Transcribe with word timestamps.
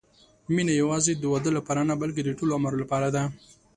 مینه 0.53 0.73
یوازې 0.81 1.11
د 1.15 1.23
واده 1.31 1.51
لپاره 1.57 1.81
نه، 1.89 1.95
بلکې 2.01 2.21
د 2.23 2.29
ټول 2.39 2.49
عمر 2.57 2.73
لپاره 2.81 3.07
ده. 3.15 3.23